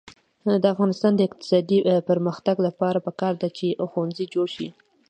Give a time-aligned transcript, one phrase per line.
[0.63, 4.67] د افغانستان د اقتصادي پرمختګ لپاره پکار ده چې ښوونځي جوړ شي.